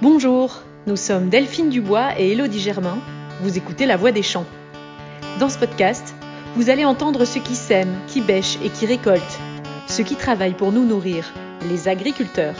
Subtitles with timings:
[0.00, 2.98] Bonjour, nous sommes Delphine Dubois et Élodie Germain.
[3.42, 4.46] Vous écoutez La Voix des Champs.
[5.40, 6.14] Dans ce podcast,
[6.54, 9.40] vous allez entendre ceux qui sèment, qui bêchent et qui récoltent,
[9.88, 11.32] ceux qui travaillent pour nous nourrir,
[11.68, 12.54] les agriculteurs.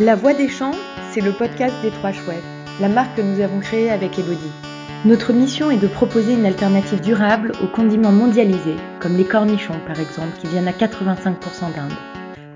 [0.00, 0.74] La Voix des Champs,
[1.12, 2.42] c'est le podcast des Trois Chouettes,
[2.80, 4.50] la marque que nous avons créée avec Elodie.
[5.04, 10.00] Notre mission est de proposer une alternative durable aux condiments mondialisés, comme les cornichons par
[10.00, 11.92] exemple, qui viennent à 85% d'Inde.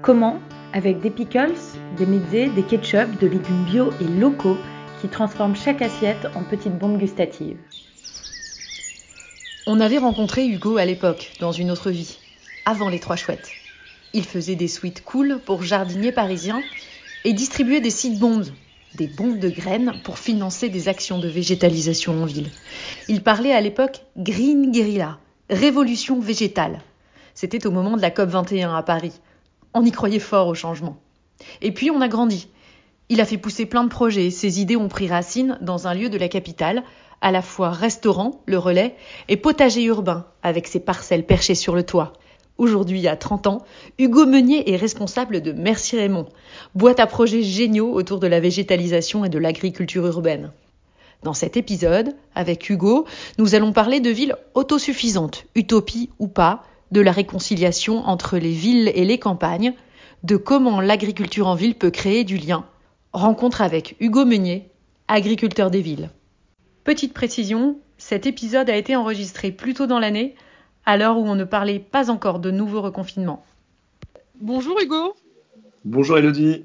[0.02, 0.40] Comment
[0.72, 1.54] Avec des pickles,
[1.96, 4.56] des mezzés, des ketchup, de légumes bio et locaux
[5.00, 7.56] qui transforment chaque assiette en petites bombes gustatives.
[9.66, 12.18] On avait rencontré Hugo à l'époque, dans une autre vie,
[12.66, 13.50] avant les Trois Chouettes.
[14.12, 16.62] Il faisait des suites cool pour jardiniers parisiens
[17.24, 18.52] et distribuait des seed bombs,
[18.94, 22.50] des bombes de graines pour financer des actions de végétalisation en ville.
[23.08, 25.18] Il parlait à l'époque Green Guerrilla,
[25.48, 26.80] révolution végétale.
[27.34, 29.12] C'était au moment de la COP 21 à Paris.
[29.74, 30.96] On y croyait fort au changement.
[31.62, 32.48] Et puis on a grandi.
[33.08, 34.30] Il a fait pousser plein de projets.
[34.30, 36.84] Ses idées ont pris racine dans un lieu de la capitale,
[37.20, 38.94] à la fois restaurant, le relais,
[39.28, 42.12] et potager urbain, avec ses parcelles perchées sur le toit.
[42.56, 43.64] Aujourd'hui, à 30 ans,
[43.98, 46.28] Hugo Meunier est responsable de Merci Raymond,
[46.74, 50.52] boîte à projets géniaux autour de la végétalisation et de l'agriculture urbaine.
[51.22, 53.06] Dans cet épisode, avec Hugo,
[53.38, 58.90] nous allons parler de villes autosuffisantes, utopie ou pas, de la réconciliation entre les villes
[58.94, 59.74] et les campagnes,
[60.22, 62.64] de comment l'agriculture en ville peut créer du lien.
[63.12, 64.68] Rencontre avec Hugo Meunier,
[65.08, 66.10] agriculteur des villes.
[66.84, 70.34] Petite précision, cet épisode a été enregistré plus tôt dans l'année,
[70.86, 73.44] à l'heure où on ne parlait pas encore de nouveaux reconfinements.
[74.40, 75.14] Bonjour Hugo.
[75.84, 76.64] Bonjour Elodie.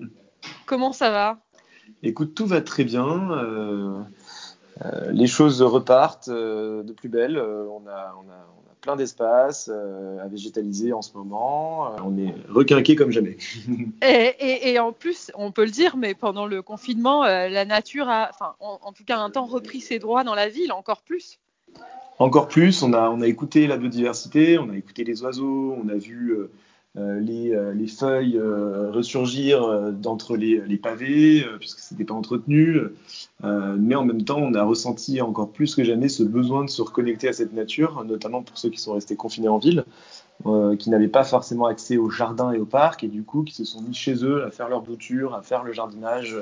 [0.66, 1.40] Comment ça va?
[2.03, 3.31] Écoute, tout va très bien.
[3.31, 4.00] Euh,
[4.84, 7.38] euh, les choses repartent euh, de plus belle.
[7.38, 11.95] On a, on, a, on, a, plein d'espace à végétaliser en ce moment.
[12.05, 13.38] on est requinqué comme jamais.
[14.03, 18.08] et, et, et, en plus, on peut le dire, mais pendant le confinement, la nature
[18.08, 21.02] a, enfin, en, en tout cas, un temps repris ses droits dans la ville, encore
[21.02, 21.39] plus
[22.19, 25.90] encore plus, on a, on a écouté la biodiversité, on a écouté les oiseaux, on
[25.90, 26.50] a vu euh, euh
[26.95, 32.79] les, euh, les, feuilles euh, ressurgir d'entre les, pavés, puisque ce n'était pas entretenu.
[33.44, 36.81] mais en même temps, on a ressenti encore plus que jamais ce besoin de se
[36.81, 39.85] reconnecter à cette nature, notamment pour ceux qui sont restés confinés en ville,
[40.79, 43.63] qui n'avaient pas forcément accès aux jardins et aux parcs, et du coup qui se
[43.63, 46.38] sont mis chez eux à faire leur bouture, à faire le jardinage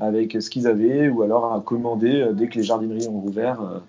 [0.00, 3.80] avec ce qu'ils avaient, ou alors à commander dès que les jardineries ont ouvert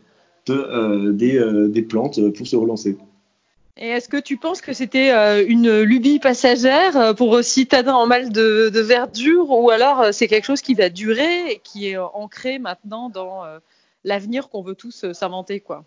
[0.50, 2.98] euh, euh, des, plantes pour se relancer.
[3.82, 8.32] Et est-ce que tu penses que c'était euh, une lubie passagère pour citadins en mal
[8.32, 13.10] de, verdure ou alors c'est quelque chose qui va durer et qui est ancré maintenant
[13.10, 13.44] dans
[14.04, 15.86] l'avenir qu'on veut tous s'inventer quoi?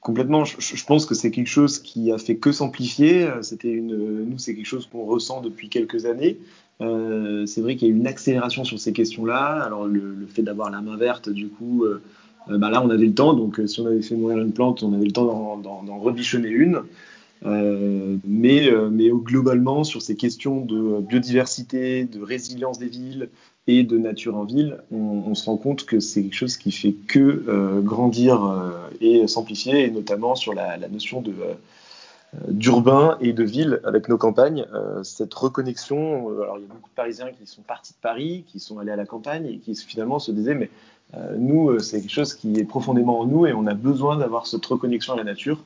[0.00, 0.44] Complètement.
[0.44, 3.26] Je, pense que c'est quelque chose qui a fait que s'amplifier.
[3.40, 6.38] C'était une, nous, c'est quelque chose qu'on ressent depuis quelques années.
[6.80, 9.62] c'est vrai qu'il y a eu une accélération sur ces questions-là.
[9.64, 12.02] Alors le, fait d'avoir la main verte, du coup, euh,
[12.48, 13.34] bah là, on avait le temps.
[13.34, 16.48] Donc, euh, si on avait fait mourir une plante, on avait le temps d'en rebichonner
[16.48, 16.82] une.
[17.46, 23.28] Euh, mais, mais globalement, sur ces questions de biodiversité, de résilience des villes
[23.66, 26.92] et de nature en ville, on, se rend compte que c'est quelque chose qui fait
[26.92, 28.40] que grandir
[29.00, 31.32] et s'amplifier, et notamment sur la, la notion de
[32.48, 34.66] d'urbain et de ville avec nos campagnes.
[35.02, 38.58] cette reconnexion, alors il y a beaucoup de Parisiens qui sont partis de Paris, qui
[38.58, 40.93] sont allés à la campagne et qui finalement se disaient mais euh,
[41.38, 44.46] nous, euh, c'est quelque chose qui est profondément en nous et on a besoin d'avoir
[44.46, 45.58] cette reconnexion à la nature.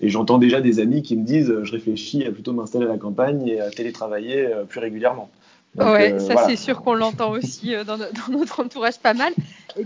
[0.00, 2.98] Et j'entends déjà des amis qui me disent je réfléchis à plutôt m'installer à la
[2.98, 5.30] campagne et à télétravailler euh, plus régulièrement.
[5.76, 7.98] Oui, ouais, ça c'est sûr qu'on l'entend aussi dans,
[8.30, 9.32] notre entourage pas mal.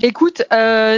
[0.03, 0.43] Écoute,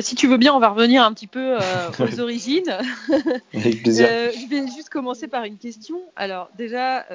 [0.01, 1.57] si tu veux bien, on va revenir un petit peu
[2.01, 2.77] aux origines.
[3.55, 4.09] Avec plaisir.
[4.09, 6.01] je vais juste commencer par une question.
[6.17, 7.07] Alors déjà,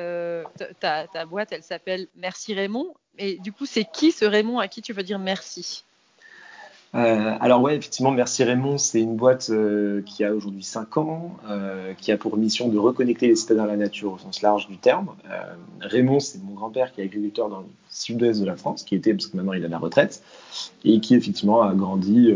[0.80, 2.94] ta, ta, boîte, elle s'appelle Merci Raymond.
[3.18, 5.84] Et du coup, c'est qui ce Raymond à qui tu veux dire merci?
[6.96, 11.36] Euh, alors ouais, effectivement, Merci Raymond, c'est une boîte euh, qui a aujourd'hui 5 ans,
[11.50, 14.68] euh, qui a pour mission de reconnecter les citadins à la nature au sens large
[14.68, 15.10] du terme.
[15.82, 19.14] Raymond, c'est mon grand-père qui est agriculteur dans le sud-ouest de la France, qui était,
[19.14, 20.24] parce que maintenant il à la retraite,
[20.86, 22.34] et qui effectivement a grandi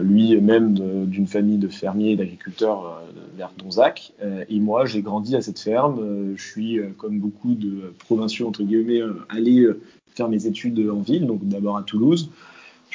[0.00, 0.74] lui-même
[1.06, 3.02] d'une famille de fermiers et d'agriculteurs
[3.36, 4.12] vers Donzac.
[4.48, 6.34] et moi, j'ai grandi à cette ferme.
[6.36, 9.66] je suis, comme beaucoup de provinciaux, entre guillemets, allé
[10.14, 12.30] faire mes études en ville, donc d'abord à Toulouse,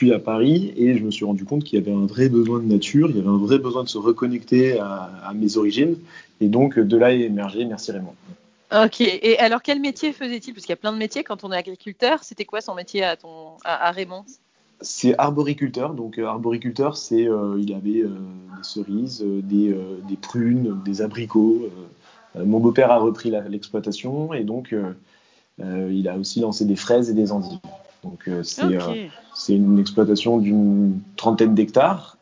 [0.02, 2.58] puis à Paris, et je me suis rendu compte qu'il y avait un vrai besoin
[2.58, 5.96] de nature, il y avait un vrai besoin de se reconnecter à, mes origines,
[6.40, 8.16] et donc de là est émergé Merci Raymond.
[8.72, 10.56] Ok, et alors quel métier faisait-il?
[10.56, 13.04] Parce qu'il y a plein de métiers quand on est agriculteur, c'était quoi son métier
[13.04, 14.26] à, ton, à, Raymond?
[14.82, 15.94] C'est arboriculteur.
[15.94, 19.78] Donc euh, arboriculteur, c'est euh, il avait euh, des cerises, des,
[20.10, 21.70] des, prunes, des abricots.
[22.36, 24.76] mon beau-père a repris l'exploitation et donc
[25.60, 27.60] il a aussi lancé des fraises et des endives.
[28.04, 32.18] Donc c'est une exploitation d'une trentaine d'hectares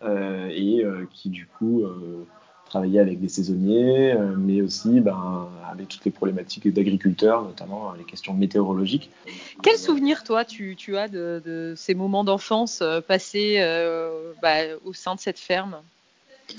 [0.51, 0.83] et
[1.13, 1.83] qui du coup
[2.65, 8.33] travaillait avec des saisonniers, mais aussi ben, avec toutes les problématiques d'agriculteurs, notamment les questions
[8.33, 9.09] météorologiques.
[9.63, 14.93] Quel souvenir, toi, tu, tu as de, de, ces moments d'enfance passés euh, bah, au
[14.93, 15.77] sein de cette ferme?
[16.51, 16.55] euh,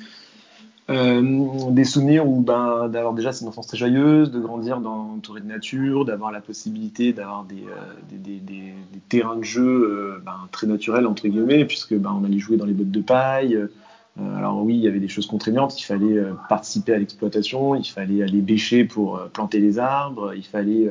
[0.90, 5.46] des souvenirs où ben, d'avoir déjà cette enfance très joyeuse, de grandir dans, entouré de
[5.46, 8.72] nature, d'avoir la possibilité d'avoir des, euh,
[9.08, 12.66] terrains de jeu euh, ben, très naturels, entre guillemets, puisque ben, on allait jouer dans
[12.66, 13.58] les bottes de paille.
[14.36, 18.22] alors oui, il y avait des choses contraignantes, il fallait participer à l'exploitation, il fallait
[18.22, 20.90] aller bêcher pour planter les arbres, il fallait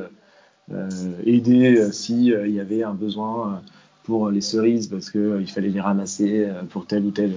[1.25, 3.61] aider s'il y avait un besoin
[4.03, 7.35] pour les cerises, parce qu'il fallait les ramasser pour telle ou telle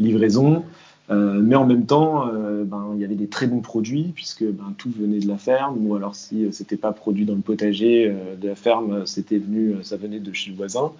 [0.00, 0.64] livraison.
[1.12, 4.44] Euh, mais en même temps, euh, ben, il y avait des très bons produits puisque
[4.44, 7.40] ben, tout venait de la ferme, ou alors si euh, c'était pas produit dans le
[7.40, 10.92] potager de la ferme, c'était venu, ça venait de chez le voisin.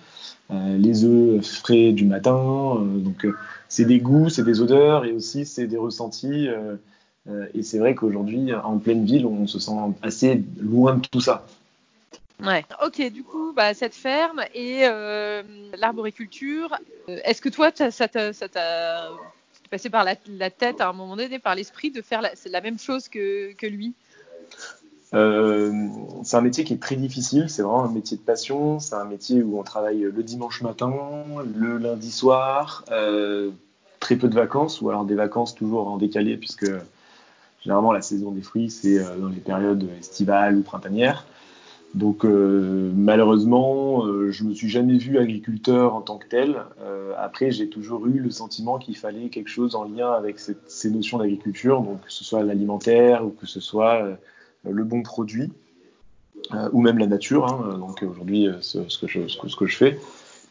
[0.50, 3.26] les œufs frais du matin, donc
[3.68, 6.48] c'est des goûts, c'est des odeurs et aussi c'est des ressentis.
[7.54, 9.72] et c'est vrai qu'aujourd'hui, en pleine ville, on se sent
[10.02, 11.46] assez loin de tout ça.
[12.42, 12.64] Ouais.
[12.84, 14.82] Ok, du coup, bah, cette ferme et
[15.78, 16.76] l'arboriculture,
[17.08, 18.32] est-ce que toi, ça t'a
[19.72, 22.78] passé par la, tête à un moment donné, par l'esprit, de faire la, la même
[22.78, 23.94] chose que, lui
[25.14, 25.88] euh,
[26.24, 29.04] c'est un métier qui est très difficile, c'est vraiment un métier de passion, c'est un
[29.04, 30.94] métier où on travaille le dimanche matin,
[31.54, 33.50] le lundi soir, euh,
[34.00, 36.70] très peu de vacances, ou alors des vacances toujours en décalé, puisque
[37.62, 41.26] généralement la saison des fruits, c'est euh, dans les périodes estivales ou printanières.
[41.94, 46.56] Donc euh, malheureusement, euh, je me suis jamais vu agriculteur en tant que tel.
[46.80, 50.70] Euh, après, j'ai toujours eu le sentiment qu'il fallait quelque chose en lien avec cette,
[50.70, 54.14] ces notions d'agriculture, donc que ce soit l'alimentaire ou que ce soit euh,
[54.70, 55.52] le bon produit
[56.54, 57.46] euh, ou même la nature.
[57.46, 59.98] Hein, donc aujourd'hui, ce, ce, que je, ce, je fais.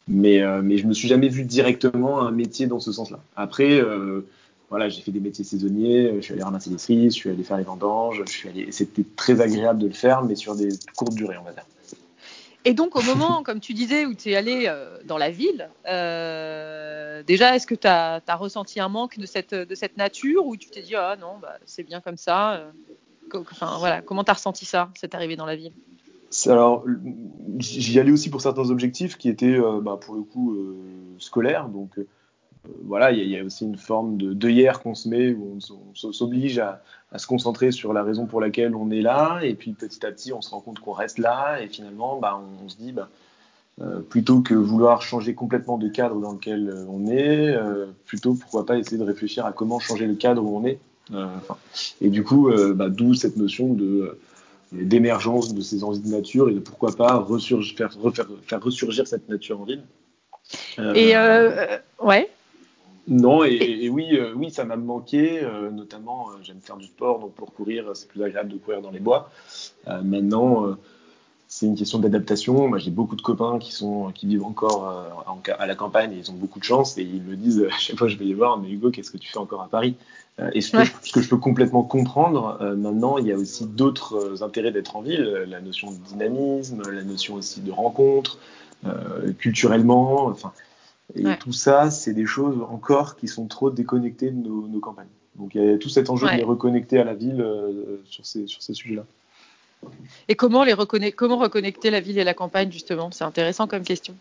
[0.08, 3.20] Mais, mais je me suis jamais vu directement un métier dans ce sens-là.
[3.36, 3.80] Après
[4.72, 7.30] voilà, j'ai fait des métiers saisonniers, euh, je suis allé ramasser des cerises, je suis
[7.30, 10.56] allé faire les vendanges, je suis allé, c'était très agréable de le faire, mais sur
[10.56, 11.66] des courtes durées, on va dire.
[12.66, 15.70] Et donc, au moment, comme tu disais, où tu es allé euh, dans la ville,
[15.88, 20.48] euh, déjà, est-ce que tu as, as, ressenti un manque de cette, de cette nature
[20.48, 22.72] ou tu t'es dit, ah non, bah, c'est bien comme ça
[23.38, 25.74] enfin, voilà, Comment tu as ressenti ça, cette arrivée dans la ville?
[26.48, 26.86] Alors,
[27.58, 30.76] j'y allais aussi pour certains objectifs qui étaient, euh, bah, pour le coup, euh,
[31.20, 31.68] scolaires.
[31.68, 32.00] Donc,
[32.84, 36.60] voilà, il y, a aussi une forme de d'œillère qu'on se met où on, s'oblige
[36.60, 36.82] à,
[37.18, 40.32] se concentrer sur la raison pour laquelle on est là, et puis petit à petit
[40.32, 43.10] on se rend compte qu'on reste là, et finalement bah, on, se dit bah,
[43.82, 48.36] euh, plutôt que vouloir changer complètement de cadre dans lequel euh, on est, euh, plutôt
[48.36, 50.80] pourquoi pas essayer de réfléchir à comment changer le cadre où on est.
[51.14, 51.28] Euh,
[52.00, 54.18] et du coup, euh, bah, d'où cette notion de
[54.72, 57.28] d'émergence de ces envies de nature et de pourquoi pas
[57.76, 59.84] faire, ressurgir cette nature en ville.
[60.96, 61.14] et
[62.02, 62.30] ouais.
[63.08, 66.86] Non, et, et oui, euh, oui, ça m'a manqué, euh, notamment euh, j'aime faire du
[66.86, 69.32] sport, donc pour courir, c'est plus agréable de courir dans les bois.
[70.04, 70.78] Maintenant,
[71.48, 72.68] c'est une question d'adaptation.
[72.68, 74.84] Moi, j'ai beaucoup de copains qui sont, qui vivent encore
[75.26, 77.76] en, à la campagne et ils ont beaucoup de chance et ils me disent à
[77.80, 79.68] chaque fois que je vais les voir, mais Hugo, qu'est-ce que tu fais encore à
[79.68, 79.96] Paris?
[80.54, 80.86] Et ce que, ouais.
[80.86, 84.96] je, ce que, je, peux complètement comprendre, maintenant, il y a aussi d'autres intérêts d'être
[84.96, 88.38] en ville, la notion de dynamisme, la notion aussi de rencontre,
[89.40, 90.54] culturellement, enfin.
[91.16, 91.38] Et ouais.
[91.38, 95.08] tout ça, c'est des choses encore qui sont trop déconnectées de nos, nos, campagnes.
[95.36, 96.34] Donc il y a tout cet enjeu ouais.
[96.34, 99.06] de les reconnecter à la ville euh, sur ces, sur ces sujets-là.
[100.28, 103.10] Et comment, les reconnecter, comment reconnecter la ville et la campagne, justement?
[103.12, 104.16] C'est intéressant comme question.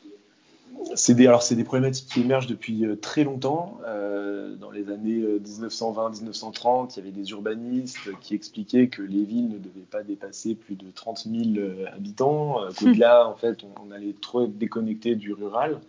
[0.94, 3.78] C'est des, alors, c'est des problématiques qui émergent depuis euh, très longtemps.
[3.87, 9.49] Euh, dans les années 1920-1930, il y avait des urbanistes qui expliquaient que les villes
[9.49, 13.88] ne devaient pas dépasser plus de 30 000 euh, habitants, euh, qu'au-delà, en fait, on,
[13.88, 15.80] on, allait trop être déconnecté du rural.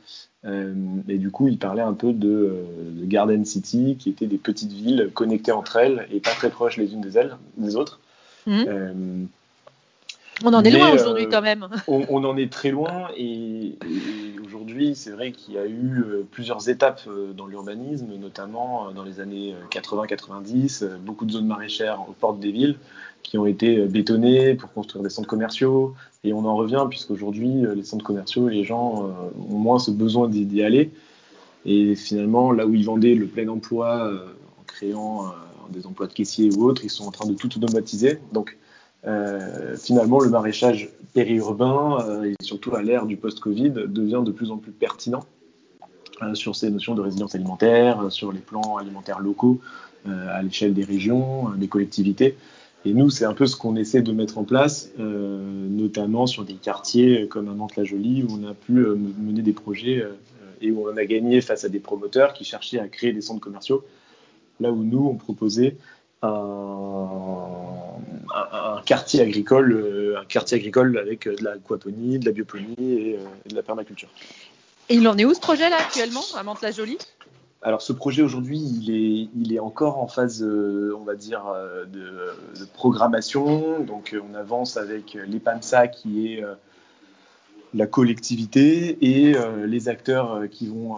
[0.45, 0.73] Euh,
[1.07, 2.55] et du coup, il parlait un peu de,
[2.91, 6.77] de, Garden City, qui étaient des petites villes connectées entre elles et pas très proches
[6.77, 7.99] les unes des, autres.
[8.47, 9.27] Mmh.
[10.43, 11.67] On en est Mais, loin aujourd'hui quand même.
[11.87, 16.03] On, on, en est très loin et, et aujourd'hui, c'est vrai qu'il y a eu
[16.05, 21.47] euh, plusieurs étapes euh, dans l'urbanisme, notamment euh, dans les années 80-90, beaucoup de zones
[21.47, 22.75] maraîchères aux portes des villes
[23.23, 25.95] qui ont été bétonnées pour construire des centres commerciaux.
[26.23, 29.09] Et on en revient puisqu'aujourd'hui, les centres commerciaux, les gens
[29.49, 30.91] ont moins ce besoin d'y aller.
[31.65, 34.11] Et finalement, là où ils vendaient le plein emploi
[34.59, 35.31] en créant
[35.69, 38.17] des emplois de caissier ou autres, ils sont en train de tout automatiser.
[38.33, 38.57] Donc,
[39.07, 44.51] euh, finalement, le maraîchage périurbain, euh, et surtout à l'ère du post-Covid, devient de plus
[44.51, 45.25] en plus pertinent
[46.21, 49.59] euh, sur ces notions de résilience alimentaire, sur les plans alimentaires locaux
[50.07, 52.35] à l'échelle des régions, des collectivités.
[52.85, 56.55] Et nous, c'est un peu ce qu'on essaie de mettre en place, notamment sur des
[56.55, 60.03] quartiers comme à Mantes-la-Jolie, où on a pu mener des projets
[60.59, 63.41] et où on a gagné face à des promoteurs qui cherchaient à créer des centres
[63.41, 63.83] commerciaux,
[64.59, 65.77] là où nous, on proposait
[66.21, 67.81] un,
[68.85, 74.09] quartier agricole, un quartier agricole avec de l'aquaponie, de la bioponie et, de la permaculture.
[74.89, 76.97] Et il en est où ce projet là actuellement à Mantes-la-Jolie?
[77.63, 81.45] Alors ce projet aujourd'hui, il est, il est encore en phase, euh, on va dire,
[81.47, 83.79] euh, de, programmation.
[83.81, 86.55] Donc on avance avec l'EPAMSA qui est euh,
[87.75, 89.33] la collectivité et
[89.65, 90.97] les acteurs qui vont,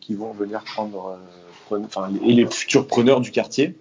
[0.00, 1.18] qui vont venir prendre,
[1.70, 3.76] enfin, et les futurs preneurs du quartier.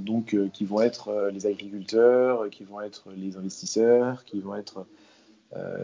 [0.00, 4.86] Donc qui vont être les agriculteurs, qui vont être les investisseurs, qui vont être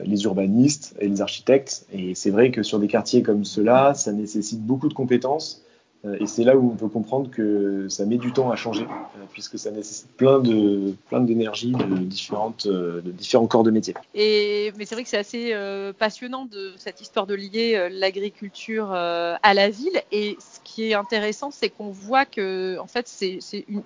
[0.04, 1.87] les urbanistes et les architectes.
[1.92, 5.62] Et c'est vrai que sur des quartiers comme ceux-là, ça nécessite beaucoup de compétences.
[6.04, 8.85] Euh, et c'est là où on peut comprendre que ça met du temps à changer,
[8.85, 13.71] euh, puisque ça nécessite plein de plein d'énergie de différentes euh, de différents corps de
[13.71, 13.95] métier.
[14.14, 15.54] Et mais c'est vrai que c'est assez
[15.99, 20.00] passionnant de cette histoire de lier l'agriculture à la ville.
[20.12, 23.38] Et ce qui est intéressant, c'est qu'on voit que en fait c'est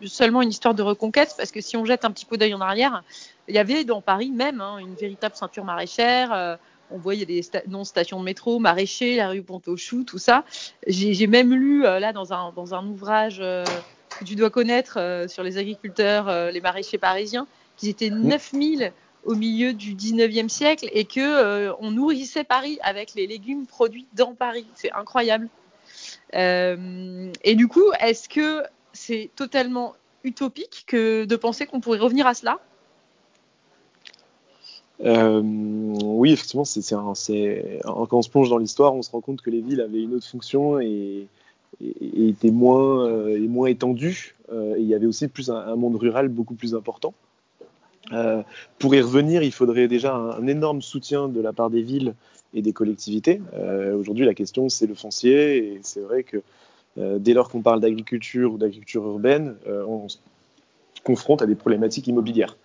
[0.04, 2.60] seulement une histoire de reconquête, parce que si on jette un petit peu d'œil en
[2.60, 3.02] arrière,
[3.48, 6.58] il y avait dans Paris même hein, une véritable ceinture maraîchère
[6.94, 10.44] on voit, il y a des non-stations de métro, maraîcher, la rue Pont-au-Chou, tout ça.
[10.86, 13.64] J'ai même lu euh, là dans un, dans un ouvrage euh,
[14.20, 18.92] que tu dois connaître euh, sur les agriculteurs, les maraîchers parisiens, qu'ils étaient 9000
[19.24, 24.34] au milieu du 19e siècle et que on nourrissait Paris avec les légumes produits dans
[24.34, 24.66] Paris.
[24.74, 25.48] C'est incroyable.
[26.32, 32.34] et du coup, est-ce que c'est totalement utopique que de penser qu'on pourrait revenir à
[32.34, 32.60] cela?
[35.02, 39.60] Euh, oui, effectivement, quand on se plonge dans l'histoire, on se rend compte que les
[39.60, 41.26] villes avaient une autre fonction et,
[41.80, 44.36] étaient moins, euh, et moins étendues.
[44.52, 47.14] Euh, il y avait aussi plus un, monde rural beaucoup plus important.
[48.78, 52.14] pour y revenir, il faudrait déjà un, énorme soutien de la part des villes
[52.52, 53.40] et des collectivités.
[53.98, 55.56] aujourd'hui, la question, c'est le foncier.
[55.56, 56.40] Et c'est vrai que
[56.96, 60.18] dès lors qu'on parle d'agriculture ou d'agriculture urbaine, on se
[61.02, 62.56] confronte à des problématiques immobilières.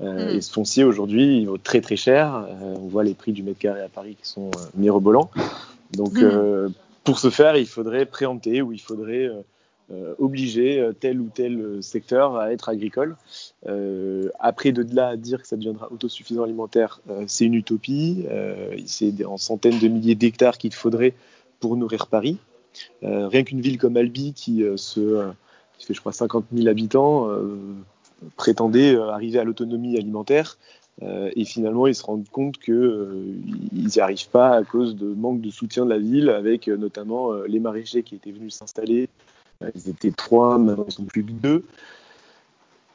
[0.00, 0.36] Euh, mm.
[0.36, 2.34] Et ce foncier aujourd'hui, il vaut très très cher.
[2.34, 5.30] Euh, on voit les prix du mètre carré à Paris qui sont euh, mirobolants.
[5.92, 6.72] Donc, mm.
[7.04, 9.30] pour ce faire, il faudrait préempter ou il faudrait
[10.18, 13.16] obliger tel ou tel secteur à être agricole.
[14.40, 18.24] après, de là à dire que ça deviendra autosuffisant alimentaire, c'est une utopie.
[18.86, 21.14] c'est en centaines de milliers d'hectares qu'il faudrait
[21.60, 22.38] pour nourrir Paris.
[23.02, 25.28] rien qu'une ville comme Albi, qui, se,
[25.78, 27.28] qui fait, je crois, 50 000 habitants,
[28.36, 30.58] prétendaient euh, arriver à l'autonomie alimentaire.
[31.02, 33.34] Euh, et finalement, ils se rendent compte qu'ils euh,
[33.72, 37.58] n'y arrivent pas à cause de manque de soutien de la ville, avec notamment les
[37.58, 39.08] maraîchers qui étaient venus s'installer.
[39.74, 41.64] Ils étaient trois, maintenant ils sont plus que deux.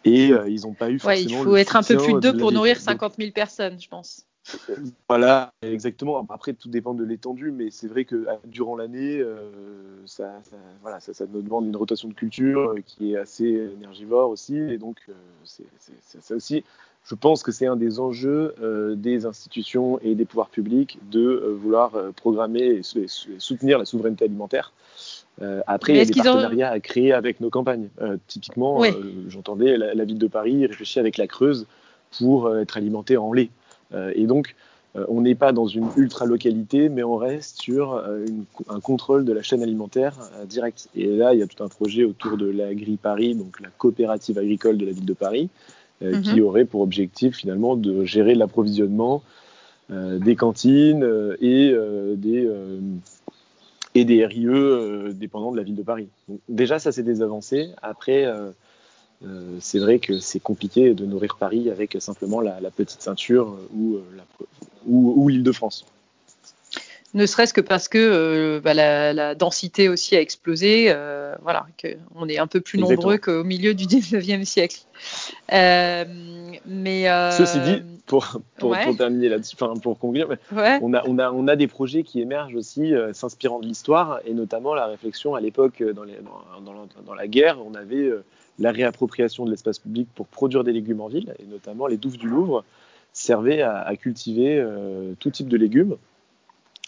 [0.05, 1.39] Et ils n'ont pas eu forcément.
[1.39, 4.25] il faut être un peu plus de deux pour nourrir 50 000 personnes, je pense.
[5.10, 6.25] Voilà, exactement.
[6.29, 9.50] Après, tout dépend de l'étendue, mais c'est vrai que euh, durant l'année, euh,
[10.06, 10.41] ça,
[10.82, 14.58] voilà, ça, nous demande une rotation de culture euh, qui est assez énergivore aussi.
[14.58, 14.98] Et donc,
[15.44, 15.65] c'est
[16.22, 16.63] ça aussi,
[17.03, 18.53] je pense que c'est un des enjeux
[18.96, 24.74] des institutions et des pouvoirs publics de vouloir programmer et, soutenir la souveraineté alimentaire.
[25.65, 27.89] après, il y a des partenariats à créer avec nos campagnes.
[28.27, 28.84] typiquement,
[29.27, 31.65] j'entendais la, la, ville de Paris réfléchir avec la Creuse
[32.18, 33.50] pour être alimentée en lait.
[33.93, 34.55] Euh, et donc,
[34.96, 38.25] euh, on n'est pas dans une ultra-localité, mais on reste sur euh,
[38.69, 40.15] un contrôle de la chaîne alimentaire
[40.48, 40.89] direct.
[40.96, 44.38] Et là, il y a tout un projet autour de l'Agri Paris, donc la coopérative
[44.38, 45.50] agricole de la ville de Paris,
[46.01, 46.22] mhm.
[46.22, 49.24] qui aurait pour objectif finalement de gérer l'approvisionnement
[49.91, 51.03] des cantines
[51.41, 51.75] et
[52.15, 52.48] des
[53.96, 56.08] et des RIE dépendants de la ville de Paris.
[56.27, 57.72] Donc, déjà, ça c'est des avancées.
[57.81, 58.31] Après,
[59.25, 63.95] euh, c'est vrai que c'est compliqué de nourrir Paris avec simplement la, petite ceinture ou,
[63.95, 64.01] euh,
[64.88, 65.85] ou, l'île de France.
[67.15, 70.93] Ne serait-ce que parce que euh, bah, la, densité aussi a explosé,
[71.41, 74.79] voilà, qu'on est un peu plus nombreux qu'au milieu du 19e siècle.
[75.51, 81.57] mais Ceci dit, pour, pour, terminer là-dessus, pour conclure, on, a, on, a, on a
[81.57, 86.05] des projets qui émergent aussi s'inspirant de l'histoire, et notamment la réflexion à l'époque, dans,
[86.63, 88.13] dans, dans, la guerre, on avait
[88.60, 92.18] la réappropriation de l'espace public pour produire des légumes en ville, et notamment les douves
[92.18, 92.63] du Louvre
[93.13, 95.96] servaient à, cultiver euh, tout type de légumes.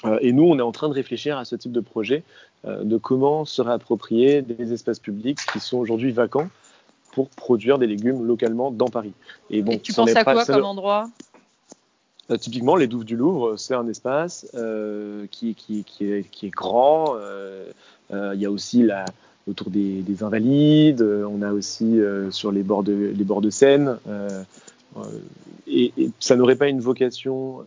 [0.05, 2.23] Euh, et nous, on est en train de réfléchir à ce type de projet,
[2.65, 6.49] euh, de comment se réapproprier des espaces publics qui sont aujourd'hui vacants
[7.13, 9.13] pour produire des légumes localement dans Paris.
[9.49, 11.09] Et, bon, tu penses à quoi comme endroit?
[12.39, 14.47] Typiquement, les Douves du Louvre, c'est un espace
[15.31, 17.17] qui, qui, est, qui, est, grand.
[18.09, 19.03] Il y a aussi la,
[19.47, 23.97] autour des, invalides, on a aussi sur les bords de, les bords de Seine.
[25.67, 27.65] Et, ça n'aurait pas une vocation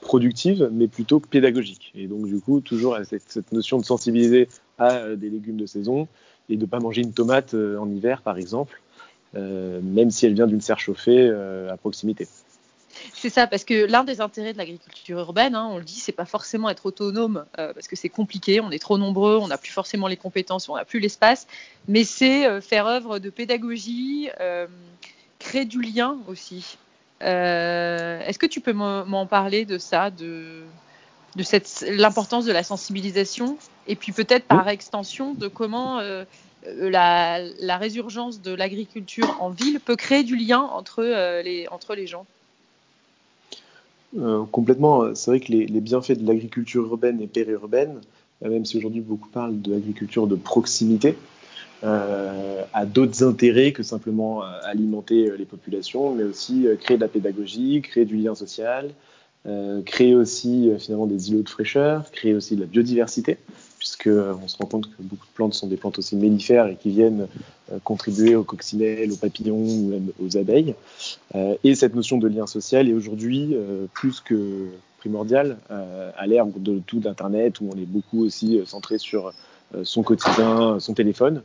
[0.00, 1.92] productive, mais plutôt pédagogique.
[1.94, 6.08] Et donc, du coup, toujours cette, cette notion de sensibiliser à des légumes de saison
[6.48, 8.80] et de ne pas manger une tomate en hiver, par exemple,
[9.34, 12.26] même si elle vient d'une serre chauffée à proximité.
[13.14, 16.12] C'est ça, parce que l'un des intérêts de l'agriculture urbaine, hein, on le dit, c'est
[16.12, 19.58] pas forcément être autonome, euh, parce que c'est compliqué, on est trop nombreux, on n'a
[19.58, 21.46] plus forcément les compétences, on n'a plus l'espace,
[21.88, 24.66] mais c'est euh, faire œuvre de pédagogie, euh,
[25.38, 26.78] créer du lien aussi.
[27.20, 30.64] Est-ce que tu peux m'en parler de ça, de,
[31.36, 31.44] de
[31.92, 36.00] l'importance de la sensibilisation, et puis peut-être par extension de comment
[36.66, 41.04] la, la, résurgence de l'agriculture en ville peut créer du lien entre,
[41.44, 42.26] les, entre les gens?
[44.18, 45.14] Euh, complètement.
[45.14, 48.00] C'est vrai que les, bienfaits de l'agriculture urbaine et périurbaine,
[48.44, 51.16] euh, même si aujourd'hui beaucoup parlent de l'agriculture de proximité,
[51.84, 57.82] euh, a d'autres intérêts que simplement alimenter les populations, mais aussi créer de la pédagogie,
[57.82, 58.90] créer du lien social,
[59.84, 63.38] créer aussi finalement des îlots de fraîcheur, créer aussi de la biodiversité
[63.82, 66.90] puisqu'on se rend compte que beaucoup de plantes sont des plantes aussi mellifères et qui
[66.90, 67.26] viennent
[67.72, 70.76] euh, contribuer aux coccinelles, aux papillons ou même aux abeilles.
[71.34, 76.46] Euh, et cette notion de lien social est aujourd'hui euh, plus que primordiale à l'ère
[76.46, 79.32] de tout d'Internet, où on est beaucoup aussi centré sur
[79.82, 81.42] son quotidien, son téléphone.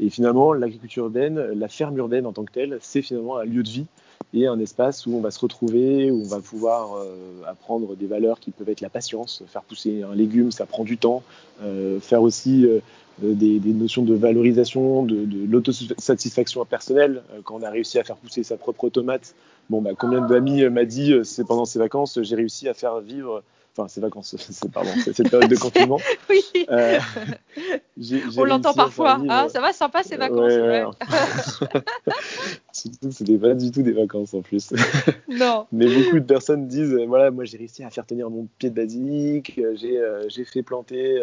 [0.00, 3.62] Et finalement, l'agriculture urbaine, la ferme urbaine en tant que telle, c'est finalement un lieu
[3.62, 3.86] de vie
[4.32, 8.06] et un espace où on va se retrouver, où on va pouvoir euh, apprendre des
[8.06, 11.22] valeurs qui peuvent être la patience, faire pousser un légume, ça prend du temps,
[11.62, 12.80] euh, faire aussi euh,
[13.20, 17.22] des, notions de valorisation, de, l'autosatisfaction personnelle.
[17.44, 19.34] quand on a réussi à faire pousser sa propre tomate,
[19.68, 23.42] bon, bah, combien d'amis m'a dit, c'est pendant ces vacances, j'ai réussi à faire vivre
[23.80, 25.98] enfin ces vacances, c'est pardon, cette période de confinement.
[26.28, 26.42] oui.
[26.70, 26.98] Euh,
[28.36, 29.20] On l'entend parfois.
[29.28, 30.52] Ah, ça va, sympa ces vacances.
[30.52, 31.80] Ouais, ouais.
[32.72, 34.72] Surtout que c'était pas du tout des vacances en plus.
[35.28, 35.66] non.
[35.72, 38.74] Mais beaucoup de personnes disent, voilà, moi j'ai réussi à faire tenir mon pied de
[38.74, 41.20] basilic, j'ai euh, fait planter.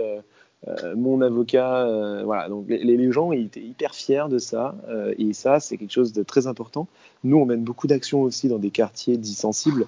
[0.67, 2.49] Euh, mon avocat, euh, voilà.
[2.49, 5.91] Donc les, les, gens ils étaient hyper fiers de ça, euh, et ça c'est quelque
[5.91, 6.87] chose de très important.
[7.23, 9.85] Nous on mène beaucoup d'actions aussi dans des quartiers dits sensibles,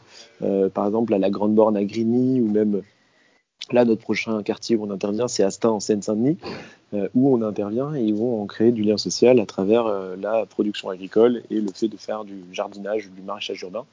[0.74, 2.82] par exemple à la Grande Borne à Grigny ou même
[3.72, 6.38] là notre prochain quartier où on intervient c'est Astin en Seine-Saint-Denis,
[6.94, 9.86] où on intervient et où on crée du lien social à travers
[10.18, 13.86] la production agricole et le fait de faire du jardinage, du maraîchage urbain.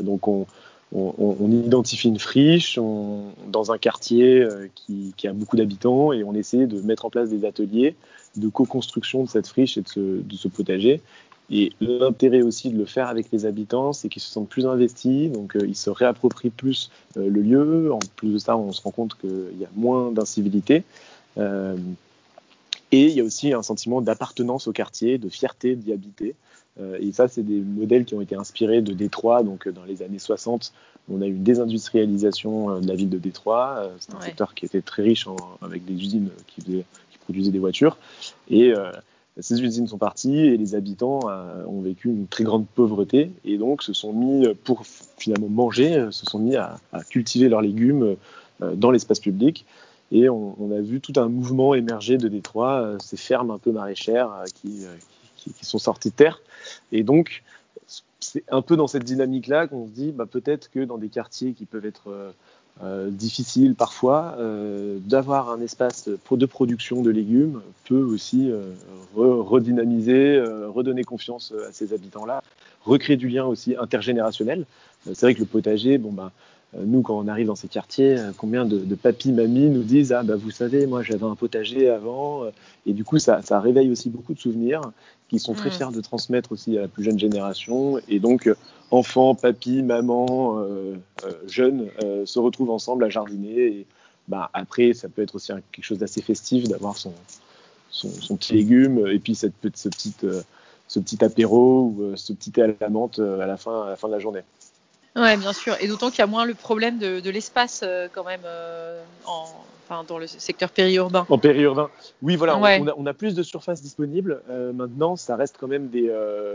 [0.00, 0.46] donc on,
[0.92, 6.66] on, identifie une friche dans un quartier euh, qui, a beaucoup d'habitants et on essaie
[6.66, 7.94] de mettre en place des ateliers
[8.36, 9.88] de co-construction de cette friche et de
[10.36, 11.00] ce, potager.
[11.52, 15.30] Et l'intérêt aussi de le faire avec les habitants, c'est qu'ils se sentent plus investis,
[15.30, 17.92] donc euh, ils se réapproprient plus euh, le lieu.
[17.92, 20.84] En plus de ça, on se rend compte qu'il y a moins d'incivilité.
[21.36, 26.34] et il y a aussi un sentiment d'appartenance au quartier, de fierté d'y habiter.
[26.80, 29.42] Euh, et ça, c'est des modèles qui ont été inspirés de Détroit.
[29.42, 30.72] Donc, euh, dans les années 60,
[31.10, 33.90] on a eu une désindustrialisation euh, de la ville de Détroit.
[33.98, 35.26] C'est un secteur qui était très riche
[35.62, 36.84] avec des usines qui, qui,
[37.20, 37.96] produisaient des voitures.
[38.48, 38.72] Et
[39.38, 41.20] ces usines sont parties et les habitants
[41.66, 46.26] ont vécu une très grande pauvreté et donc se sont mis, pour finalement manger, se
[46.26, 48.16] sont mis à, cultiver leurs légumes
[48.60, 49.64] dans l'espace public.
[50.10, 53.70] Et on, on, a vu tout un mouvement émerger de Détroit, ces fermes un peu
[53.70, 54.80] maraîchères qui,
[55.40, 56.40] qui, sont sortis de terre.
[56.92, 57.42] Et donc,
[58.20, 61.52] c'est un peu dans cette dynamique-là qu'on se dit, bah, peut-être que dans des quartiers
[61.52, 62.32] qui peuvent être euh,
[62.82, 68.52] euh, difficiles parfois, euh, d'avoir un espace de production de légumes peut aussi
[69.16, 72.42] redynamiser, redonner confiance à ces habitants-là,
[72.84, 74.64] recréer du lien aussi intergénérationnel.
[75.04, 76.32] c'est vrai que le potager, bon, bah,
[76.78, 80.12] nous, quand on arrive dans ces quartiers, euh, combien de, de papis, mamies nous disent
[80.12, 82.44] Ah, bah, vous savez, moi j'avais un potager avant.
[82.44, 82.50] Euh,
[82.86, 84.80] et du coup, ça, ça réveille aussi beaucoup de souvenirs
[85.28, 85.72] qui sont très mm.
[85.72, 87.98] fiers de transmettre aussi à la plus jeune génération.
[88.08, 88.48] Et donc,
[88.92, 90.94] enfants, papis, maman, euh,
[91.46, 91.88] jeunes
[92.24, 93.60] se retrouvent ensemble à jardiner.
[93.60, 93.86] Et
[94.28, 97.12] bah, après, ça peut être aussi quelque chose d'assez festif d'avoir son,
[97.90, 100.26] son, son, petit légume et puis cette, ce, petite,
[100.86, 103.96] ce petit apéro ou ce petit thé à la menthe à la fin, à la
[103.96, 104.42] fin de la journée.
[105.16, 105.76] Oui, bien sûr.
[105.80, 109.44] Et d'autant qu'il y a moins le problème de, l'espace euh, quand même euh, en,
[109.88, 111.26] enfin, dans le secteur périurbain.
[111.28, 111.90] En périurbain.
[112.22, 112.56] Oui, voilà,
[112.96, 114.42] on, a, plus de surface disponible.
[114.48, 116.12] Euh, maintenant, ça reste quand même des,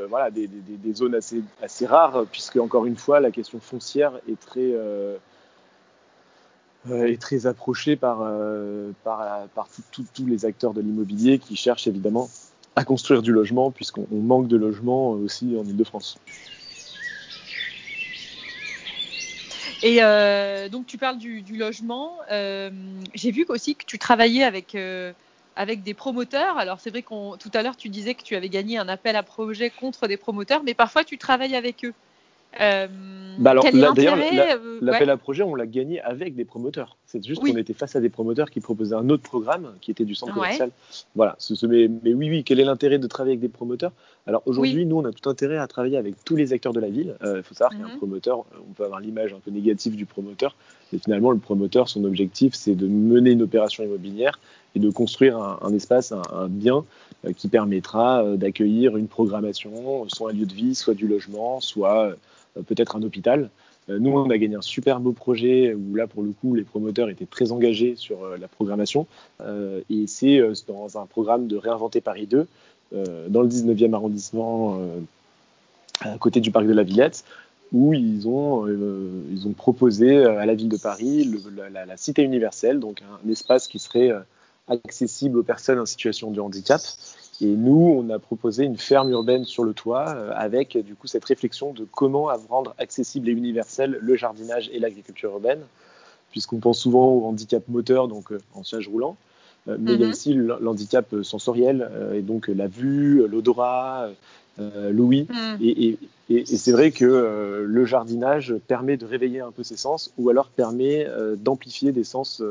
[0.10, 4.40] voilà, des, des, zones assez, assez rares, puisque encore une fois, la question foncière est
[4.40, 4.74] très,
[6.90, 8.26] est très approchée par,
[9.04, 12.30] par, par tous les acteurs de l'immobilier qui cherchent évidemment
[12.78, 16.20] à construire du logement, puisqu'on manque de logement aussi en Ile-de-France.
[19.86, 22.18] Et euh, donc tu parles du, logement.
[22.32, 22.72] Euh,
[23.14, 25.14] j'ai vu aussi que tu travaillais avec euh,
[25.56, 26.58] avec des promoteurs.
[26.58, 29.16] Alors c'est vrai qu'on tout à l'heure tu disais que tu avais gagné un appel
[29.16, 31.94] à projet contre des promoteurs, mais parfois tu travailles avec eux.
[32.62, 32.88] Euh,
[33.38, 36.96] bah alors, d'ailleurs, euh, l'appel à projet, on l'a gagné avec des promoteurs.
[37.06, 40.06] C'est juste qu'on était face à des promoteurs qui proposaient un autre programme qui était
[40.06, 40.72] du centre commercial.
[41.16, 41.38] Voilà.
[41.64, 43.92] mais, mais, oui, oui, quel est l'intérêt de travailler avec des promoteurs?
[44.26, 46.90] Alors aujourd'hui, nous, on a tout intérêt à travailler avec tous les acteurs de la
[46.90, 47.16] ville.
[47.24, 47.98] Il faut savoir qu'un mhm.
[47.98, 50.56] promoteur, on peut avoir l'image un peu négative du promoteur,
[50.92, 54.40] mais finalement, le promoteur, son objectif, c'est de mener une opération immobilière
[54.76, 56.84] et de construire un, espace, un, bien
[57.26, 61.62] euh, qui permettra euh, d'accueillir une programmation, soit un lieu de vie, soit du logement,
[61.62, 62.16] soit euh,
[62.68, 63.50] peut-être un hôpital.
[63.88, 67.10] Nous, on a gagné un super beau projet où là, pour le coup, les promoteurs
[67.10, 69.06] étaient très engagés sur la programmation.
[69.90, 72.48] Et c'est dans un programme de Réinventer Paris 2,
[73.28, 74.80] dans le 19e arrondissement,
[76.02, 77.26] à côté du parc de la Villette,
[77.74, 81.32] où ils ont, ils ont proposé à la ville de Paris
[81.72, 84.12] la, cité universelle, donc un espace qui serait
[84.68, 86.82] accessible aux personnes en situation de handicap.
[87.42, 91.08] Et nous, on a proposé une ferme urbaine sur le toit euh, avec du coup
[91.08, 95.60] cette réflexion de comment rendre accessible et universel le jardinage et l'agriculture urbaine,
[96.32, 99.18] puisqu'on pense souvent au handicap moteur, donc euh, en siège roulant,
[99.68, 100.12] euh, mais il y a mhm.
[100.12, 104.10] aussi l'handicap sensoriel, et donc la vue, l'odorat,
[104.92, 105.28] Louis.
[105.30, 105.62] Hmm.
[105.62, 105.98] Et,
[106.46, 111.06] c'est vrai que le jardinage permet de réveiller un peu ses sens ou alors permet
[111.38, 112.42] d'amplifier des sens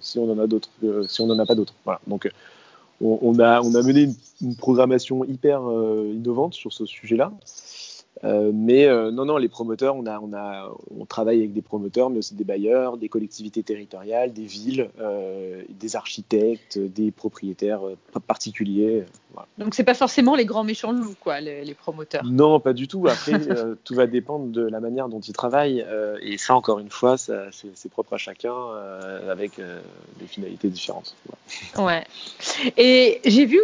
[0.00, 0.68] si on en a d'autres,
[1.08, 1.72] si on n'en a pas d'autres.
[1.84, 2.00] Voilà.
[2.08, 2.28] Donc
[3.00, 4.08] on, a, on a mené
[4.40, 5.60] une, programmation hyper
[6.12, 7.32] innovante sur ce sujet-là.
[8.24, 11.62] Euh, mais euh, non, non, les promoteurs, on, a, on, a, on travaille avec des
[11.62, 17.82] promoteurs, mais aussi des bailleurs, des collectivités territoriales, des villes, euh, des architectes, des propriétaires
[18.26, 19.04] particuliers.
[19.36, 19.48] Voilà.
[19.58, 22.24] Donc, c'est pas forcément les grands méchants loups, quoi, les, promoteurs.
[22.24, 23.06] Non, pas du tout.
[23.06, 23.32] Après,
[23.84, 25.84] tout va dépendre de la manière dont ils travaillent.
[26.22, 28.54] et ça, encore une fois, c'est propre à chacun,
[29.30, 29.60] avec
[30.18, 31.14] des finalités différentes.
[31.76, 32.04] Ouais.
[32.76, 33.60] Et j'ai vu,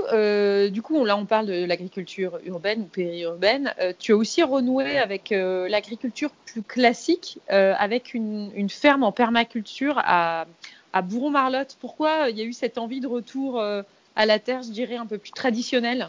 [0.70, 3.72] du coup, là, on parle de l'agriculture urbaine ou périurbaine.
[3.98, 9.98] tu as aussi renouer avec euh, l'agriculture plus classique, euh, avec une, ferme en permaculture
[9.98, 10.46] à,
[10.92, 11.76] à Bourron-Marlotte.
[11.80, 13.82] Pourquoi il y a eu cette envie de retour euh,
[14.16, 16.08] à la terre, je dirais, un peu plus traditionnelle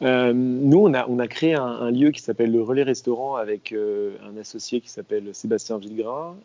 [0.00, 4.90] nous, on a, créé un, lieu qui s'appelle le Relais Restaurant avec un associé qui
[4.90, 6.36] s'appelle Sébastien Villegrain.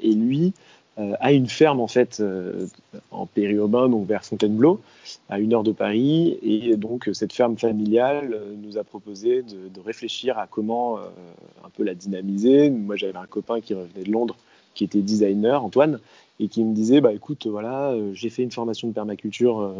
[0.00, 0.54] et lui,
[0.96, 2.66] euh, a une ferme en fait euh,
[3.10, 4.80] en périurbain, donc vers Fontainebleau,
[5.28, 6.38] à une heure de Paris.
[6.42, 11.82] Et donc cette ferme familiale euh, nous a proposé de réfléchir à comment un peu
[11.82, 12.70] la dynamiser.
[12.70, 14.36] Moi, j'avais un copain qui revenait de Londres,
[14.74, 15.98] qui était designer, Antoine,
[16.40, 19.72] et qui me disait bah écoute, voilà, j'ai fait une formation de permaculture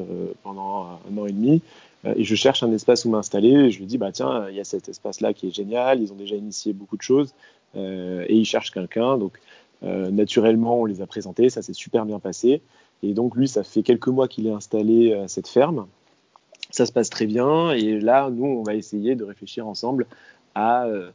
[0.42, 1.62] pendant un an et demi.
[2.16, 3.70] Et je cherche un espace où m'installer.
[3.70, 6.00] Je lui dis, bah tiens, il y a cet espace-là qui est génial.
[6.00, 7.34] Ils ont déjà initié beaucoup de choses.
[7.74, 9.18] et ils cherchent quelqu'un.
[9.18, 9.40] Donc,
[9.84, 12.62] euh, naturellement, on les a présentés, ça s'est super bien passé.
[13.02, 15.86] Et donc lui, ça fait quelques mois qu'il est installé à cette ferme.
[16.70, 17.72] Ça se passe très bien.
[17.72, 20.06] Et là, nous, on va essayer de réfléchir ensemble
[20.54, 21.10] à euh,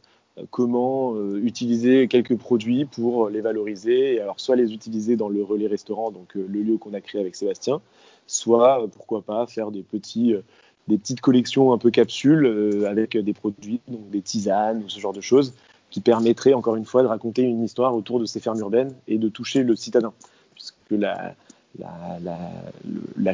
[0.50, 4.14] comment euh, utiliser quelques produits pour les valoriser.
[4.14, 7.20] Et alors, soit les utiliser dans le relais restaurant, donc le lieu qu'on a créé
[7.20, 7.80] avec Sébastien,
[8.26, 10.34] soit, pourquoi pas, faire des petits
[10.88, 15.12] des petites collections un peu capsules avec des produits, donc des tisanes ou ce genre
[15.12, 15.52] de choses,
[15.90, 19.18] qui permettrait encore une fois de raconter une histoire autour de ces fermes urbaines et
[19.18, 20.12] de toucher le citadin.
[20.54, 21.34] Puisque la,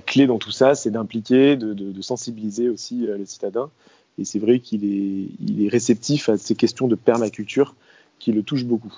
[0.01, 3.71] clé dans tout ça, c'est d'impliquer, de, sensibiliser aussi euh, le citadin.
[4.19, 7.75] Et c'est vrai qu'il est, il est réceptif à ces questions de permaculture
[8.19, 8.95] qui le touchent beaucoup.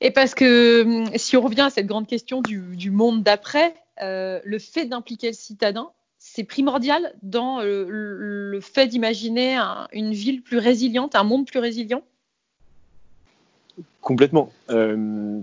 [0.00, 3.74] Et parce que hum, si on revient à cette grande question du, du monde d'après,
[4.02, 9.88] euh, le fait d'impliquer le citadin, c'est primordial dans euh, le, le fait d'imaginer un,
[9.92, 12.02] une ville plus résiliente, un monde plus résilient?
[14.00, 14.52] Complètement.
[14.70, 15.40] Euh,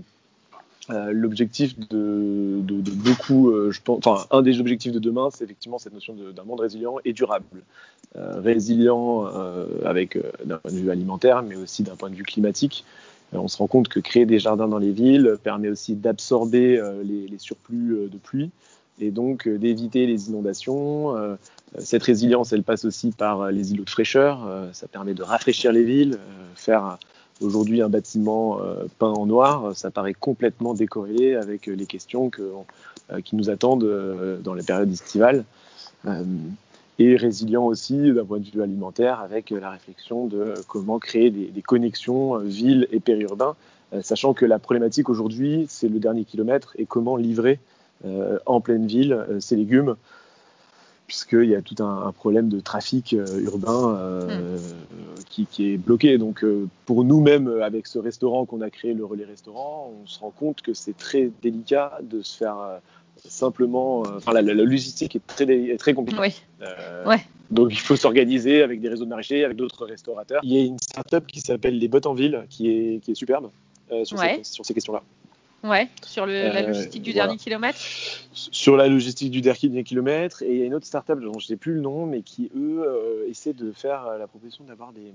[0.90, 2.60] euh, l'objectif de,
[2.94, 6.44] beaucoup, euh, je pense, enfin, un des objectifs de demain, c'est effectivement cette notion d'un
[6.44, 7.62] monde résilient et durable.
[8.14, 9.26] résilient
[9.84, 12.84] avec d'un point de vue alimentaire, mais aussi d'un point de vue climatique.
[13.32, 17.28] on se rend compte que créer des jardins dans les villes permet aussi d'absorber les,
[17.28, 18.50] les, surplus de pluie
[19.00, 21.14] et donc d'éviter les inondations.
[21.78, 24.48] cette résilience, elle passe aussi par les îlots de fraîcheur.
[24.72, 26.18] ça permet de rafraîchir les villes,
[26.54, 26.98] faire
[27.42, 32.50] Aujourd'hui, un bâtiment euh, peint en noir, ça paraît complètement décorrélé avec les questions que,
[33.12, 35.44] euh, qui nous attendent euh, dans les périodes estivales.
[36.98, 41.48] et résilient aussi d'un point de vue alimentaire avec la réflexion de comment créer des,
[41.48, 43.54] des connexions ville et périurbain,
[44.00, 47.58] sachant que la problématique aujourd'hui, c'est le dernier kilomètre et comment livrer
[48.46, 49.96] en pleine ville ces légumes
[51.06, 55.24] puisqu'il y a tout un, problème de trafic euh, urbain euh, hmm.
[55.28, 56.18] qui, est bloqué.
[56.18, 60.18] Donc euh, pour nous-mêmes, avec ce restaurant qu'on a créé, le relais restaurant, on se
[60.18, 62.56] rend compte que c'est très délicat de se faire
[63.16, 64.00] simplement.
[64.00, 66.20] Enfin, la, logistique est très, très compliquée.
[66.20, 66.66] Oui.
[67.06, 67.24] ouais.
[67.50, 70.40] Donc il faut s'organiser avec des réseaux de maraîchers, avec d'autres restaurateurs.
[70.42, 73.14] Il y a une startup qui s'appelle Les Bottes en Ville, qui est, qui est
[73.14, 73.50] superbe
[74.02, 75.02] sur, ces, sur ces questions-là.
[75.64, 77.78] Ouais, sur le, la logistique du dernier kilomètre
[78.32, 80.42] Sur la logistique du dernier kilomètre.
[80.42, 82.22] Et il y a une autre startup dont je ne sais plus le nom, mais
[82.22, 85.12] qui, eux, essaient de faire la proposition d'avoir des,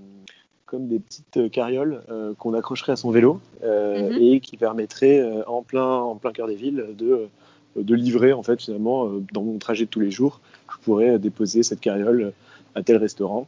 [0.72, 4.22] comme des petites euh, carrioles euh, qu'on accrocherait à son vélo euh, mhm.
[4.22, 7.28] et qui permettraient en plein en plein cœur des villes de
[7.76, 11.64] de livrer en fait finalement dans mon trajet de tous les jours je pourrais déposer
[11.64, 12.34] cette carriole
[12.76, 13.48] à tel restaurant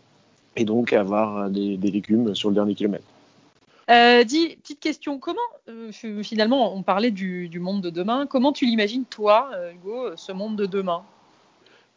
[0.56, 3.04] et donc avoir des, légumes sur le dernier kilomètre.
[3.88, 5.40] Dis, petite question, comment
[6.24, 10.66] finalement on parlait du, monde de demain, comment tu l'imagines toi, Hugo, ce monde de
[10.66, 11.04] demain?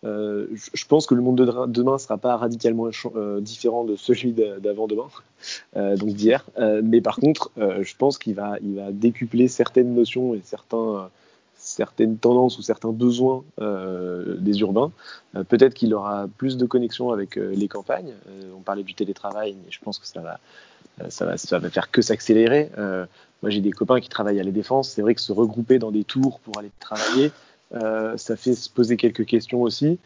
[0.04, 3.96] Euh, je pense que le monde de demain ne sera pas radicalement euh, différent de
[3.96, 5.08] celui d'avant-demain,
[5.76, 6.44] euh, donc d'hier.
[6.82, 8.58] mais par contre, je pense qu'il va,
[8.90, 10.42] décupler certaines notions et
[11.56, 14.92] certaines tendances ou certains besoins des urbains.
[15.48, 18.12] Peut-être qu'il aura plus de connexion avec les campagnes.
[18.56, 20.38] on parlait du télétravail, mais je pense que ça va,
[21.08, 22.70] ça va, ça va faire que s'accélérer.
[22.76, 24.90] moi, j'ai des copains qui travaillent à la défense.
[24.90, 27.30] C'est vrai que se regrouper dans des tours pour aller travailler,
[27.74, 29.98] euh, ça fait se poser quelques questions aussi.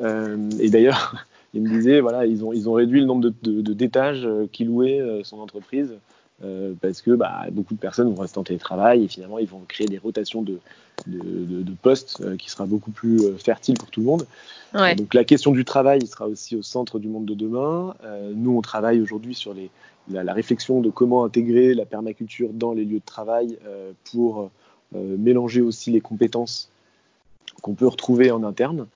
[0.00, 1.16] Euh, et d'ailleurs,
[1.54, 4.46] il me disait, voilà, ils ont, ils ont réduit le nombre d'étages de, de, euh,
[4.50, 5.94] qui louaient son entreprise
[6.44, 9.62] euh, parce que bah, beaucoup de personnes vont rester en télétravail et finalement ils vont
[9.66, 10.60] créer des rotations de,
[11.08, 14.24] de postes euh, qui sera beaucoup plus euh, fertile pour tout le monde.
[14.72, 14.94] Ouais.
[14.94, 17.94] Donc la question du travail sera aussi au centre du monde de demain.
[18.34, 19.70] nous, on travaille aujourd'hui sur les,
[20.10, 23.58] la, la, réflexion de comment intégrer la permaculture dans les lieux de travail
[24.10, 24.50] pour
[24.92, 26.70] mélanger aussi les compétences
[27.62, 28.86] qu'on peut retrouver en interne.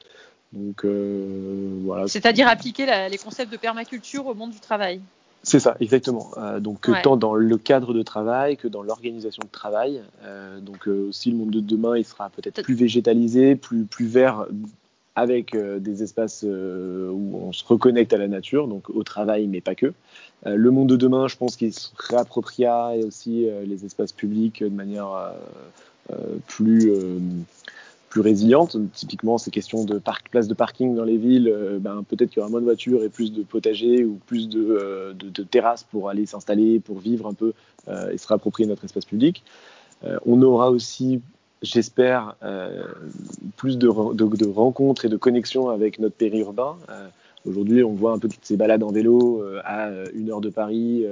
[0.53, 2.09] Donc euh, voilà.
[2.09, 5.01] C'est-à-dire appliquer la, les concepts de permaculture au monde du travail.
[5.43, 6.31] C'est ça, exactement.
[6.37, 7.03] Euh, donc ouais.
[7.03, 10.03] tant dans le cadre de travail que dans l'organisation de travail.
[10.23, 14.07] Euh, donc euh, aussi le monde de demain, il sera peut-être plus végétalisé, plus plus
[14.07, 14.47] vert,
[15.15, 19.47] avec euh, des espaces euh, où on se reconnecte à la nature, donc au travail,
[19.47, 19.93] mais pas que.
[20.45, 24.69] le monde de demain, je pense qu'il se réappropria et aussi les espaces publics de
[24.69, 25.35] manière
[26.49, 26.91] plus
[28.13, 28.77] plus résiliente.
[28.93, 32.41] Typiquement, ces questions de parc, place de parking dans les villes, euh, ben, peut-être qu'il
[32.41, 35.15] y aura moins de voitures et plus de potagers ou plus de, euh,
[35.51, 37.55] terrasses pour aller s'installer, pour vivre un peu
[37.89, 39.43] euh, et se réapproprier notre espace public.
[40.27, 41.23] on aura aussi,
[41.63, 42.37] j'espère,
[43.57, 46.77] plus de, de, rencontres et de connexions avec notre périurbain.
[47.47, 51.05] Aujourd'hui, on voit un peu toutes ces balades en vélo à une heure de Paris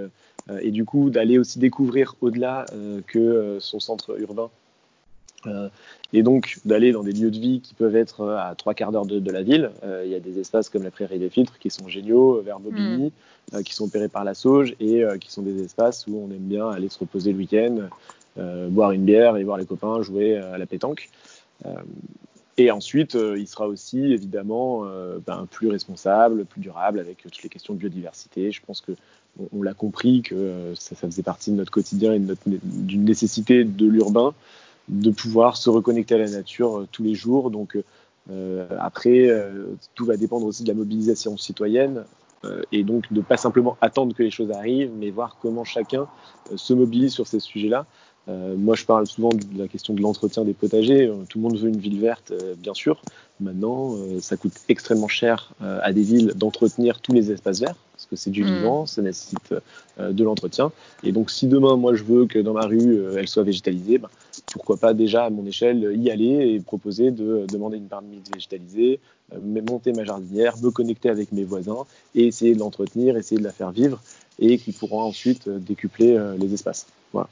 [0.60, 2.66] et du coup d'aller aussi découvrir au-delà
[3.06, 4.50] que son centre urbain
[5.46, 5.68] euh,
[6.12, 8.92] et donc d'aller dans des lieux de vie qui peuvent être euh, à trois quarts
[8.92, 9.70] d'heure de, de, la ville.
[9.84, 12.58] Euh, il y a des espaces comme la Prairie des Filtres qui sont géniaux, vers
[12.58, 13.12] Bobigny,
[13.52, 13.62] mm.
[13.62, 16.68] qui sont opérés par la Sauge et qui sont des espaces où on aime bien
[16.68, 17.88] aller se reposer le week-end,
[18.36, 21.10] boire une bière et voir les copains jouer à la pétanque.
[22.56, 24.84] Et ensuite, il sera aussi évidemment
[25.26, 28.50] ben, plus responsable, plus durable avec toutes les questions de biodiversité.
[28.50, 28.92] Je pense que
[29.52, 34.34] on, l'a compris que ça, faisait partie de notre quotidien et d'une nécessité de l'urbain
[34.90, 37.50] de pouvoir se reconnecter à la nature euh, tous les jours.
[37.50, 37.78] Donc
[38.30, 42.04] euh, après, euh, tout va dépendre aussi de la mobilisation citoyenne
[42.72, 46.08] et donc de pas simplement attendre que les choses arrivent, mais voir comment chacun
[46.56, 47.84] se mobilise sur ces sujets-là.
[48.30, 51.06] Euh, moi, je parle souvent de la question de l'entretien des potagers.
[51.06, 53.02] Euh, tout le monde veut une ville verte, euh, bien sûr.
[53.40, 58.14] Maintenant, ça coûte extrêmement cher à des villes d'entretenir tous les espaces verts, parce que
[58.14, 58.54] c'est du mmh.
[58.54, 59.54] vivant, ça nécessite
[59.98, 60.72] de l'entretien.
[61.04, 64.10] Et donc, si demain, moi, je veux que dans ma rue, elle soit végétalisée, ben,
[64.52, 69.00] pourquoi pas déjà à mon échelle y aller et proposer de demander une mise végétalisée,
[69.40, 73.52] monter ma jardinière, me connecter avec mes voisins et essayer de l'entretenir, essayer de la
[73.52, 74.02] faire vivre
[74.38, 76.88] et qui pourront ensuite décupler les espaces.
[77.14, 77.30] Voilà.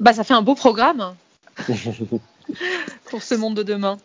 [0.00, 1.14] Bah, ça fait un beau programme
[3.10, 3.98] pour ce monde de demain.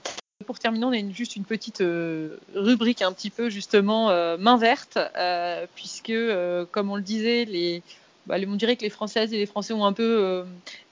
[0.45, 4.37] Pour terminer, on a une, juste une petite euh, rubrique un petit peu justement euh,
[4.37, 7.83] main verte, euh, puisque euh, comme on le disait, les,
[8.25, 10.43] bah, on dirait que les Françaises et les Français ont un peu euh,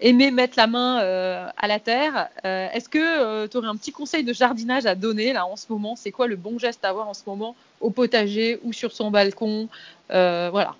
[0.02, 2.28] aimé mettre la main à la terre.
[2.44, 5.96] Est-ce que tu aurais un petit conseil de jardinage à donner là en ce moment?
[5.96, 9.12] C'est quoi le bon geste à avoir en ce moment au potager ou sur son
[9.12, 9.70] balcon?
[10.10, 10.76] Voilà.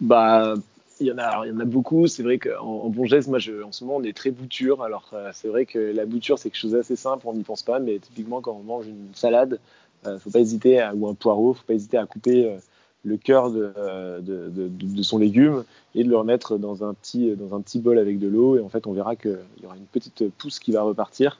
[0.00, 0.54] bah
[1.00, 2.06] il y en a, alors, il y en a beaucoup.
[2.06, 4.82] C'est vrai qu'en en bon geste, moi, je, en ce moment, on est très bouture.
[4.82, 7.62] Alors, euh, c'est vrai que la bouture, c'est quelque chose d'assez simple, on n'y pense
[7.62, 7.78] pas.
[7.78, 9.58] Mais typiquement, quand on mange une salade,
[10.06, 12.58] euh, faut pas hésiter à, ou un poireau, faut pas hésiter à couper euh,
[13.04, 16.94] le cœur de, euh, de, de, de, son légume et de le remettre dans un
[16.94, 18.56] petit, dans un petit bol avec de l'eau.
[18.56, 21.38] Et en fait, on verra qu'il y aura une petite pousse qui va repartir.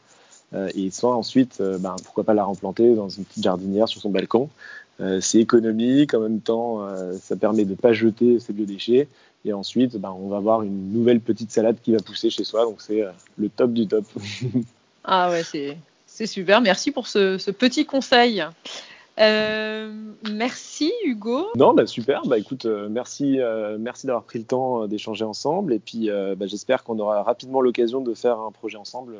[0.54, 4.10] Euh, et soit ensuite, ben, pourquoi pas la replanter dans une petite jardinière sur son
[4.10, 4.48] balcon.
[5.20, 6.88] c'est économique, en même temps,
[7.20, 9.08] ça permet de pas jeter ses biodéchets
[9.44, 12.64] Et ensuite, ben, on va avoir une nouvelle petite salade qui va pousser chez soi.
[12.64, 13.04] Donc c'est
[13.36, 14.04] le top du top.
[15.04, 15.42] ah ouais,
[16.06, 16.60] c'est super.
[16.60, 18.44] Merci pour ce, ce petit conseil.
[19.20, 19.92] Euh,
[20.30, 21.48] merci Hugo.
[21.56, 22.22] Non, bah super.
[22.26, 25.72] Bah écoute, euh, merci, euh, merci d'avoir pris le temps d'échanger ensemble.
[25.72, 29.16] Et puis, bah, j'espère qu'on aura rapidement l'occasion de faire un projet ensemble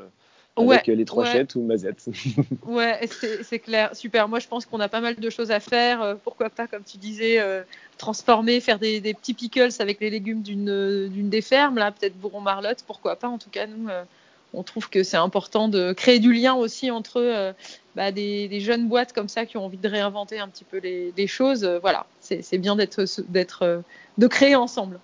[0.59, 1.47] avec les trois ouais.
[1.55, 2.09] ou Mazette.
[2.66, 3.09] ouais,
[3.42, 4.29] c'est clair, super.
[4.29, 6.16] Moi, je pense qu'on a pas mal de choses à faire.
[6.25, 7.42] pourquoi pas, comme tu disais,
[7.97, 12.85] transformer, faire des, des, petits pickles avec les légumes d'une des fermes, là, peut-être Bourron-Marlotte.
[12.87, 13.88] Pourquoi pas En tout cas, nous
[14.55, 17.53] on trouve que c'est important de créer du lien aussi entre euh,
[17.97, 21.27] bah, des, jeunes boîtes comme ça qui ont envie de réinventer un petit peu les,
[21.27, 21.64] choses.
[21.64, 23.81] Euh, voilà, c'est bien d'être, d'être, euh,
[24.16, 24.99] de créer ensemble.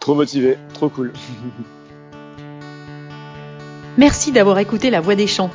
[0.00, 1.12] Trop motivé, trop cool.
[3.98, 5.50] Merci d'avoir écouté La Voix des Champs.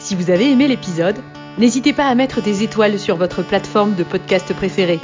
[0.00, 1.14] Si vous avez aimé l'épisode,
[1.56, 4.98] n'hésitez pas à mettre des étoiles sur votre plateforme de podcast préférée.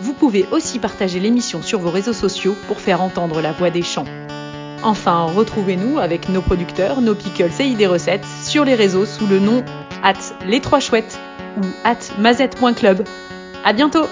[0.00, 3.82] Vous pouvez aussi partager l'émission sur vos réseaux sociaux pour faire entendre la voix des
[3.82, 4.04] champs.
[4.82, 9.38] Enfin, retrouvez-nous avec nos producteurs, nos pickles et idées recettes sur les réseaux sous le
[9.38, 9.64] nom
[10.02, 11.20] at les trois chouettes
[11.56, 13.04] ou at mazette.club.
[13.64, 14.08] À bientôt!